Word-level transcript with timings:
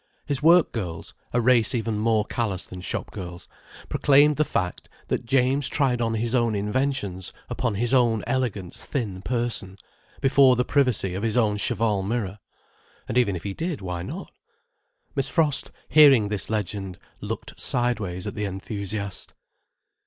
His 0.25 0.41
work 0.41 0.71
girls, 0.71 1.13
a 1.31 1.39
race 1.39 1.75
even 1.75 1.99
more 1.99 2.25
callous 2.25 2.65
than 2.65 2.81
shop 2.81 3.11
girls, 3.11 3.47
proclaimed 3.87 4.37
the 4.37 4.43
fact 4.43 4.89
that 5.09 5.27
James 5.27 5.69
tried 5.69 6.01
on 6.01 6.15
his 6.15 6.33
own 6.33 6.55
inventions 6.55 7.31
upon 7.51 7.75
his 7.75 7.93
own 7.93 8.23
elegant 8.25 8.73
thin 8.73 9.21
person, 9.21 9.77
before 10.19 10.55
the 10.55 10.65
privacy 10.65 11.13
of 11.13 11.21
his 11.21 11.37
own 11.37 11.57
cheval 11.57 12.01
mirror. 12.01 12.39
And 13.07 13.15
even 13.15 13.35
if 13.35 13.43
he 13.43 13.53
did, 13.53 13.79
why 13.79 14.01
not? 14.01 14.31
Miss 15.15 15.29
Frost, 15.29 15.69
hearing 15.87 16.29
this 16.29 16.49
legend, 16.49 16.97
looked 17.19 17.59
sideways 17.59 18.25
at 18.25 18.33
the 18.33 18.45
enthusiast. 18.45 19.35